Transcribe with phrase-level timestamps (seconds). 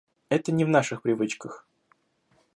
[0.29, 1.67] Это не в наших привычках.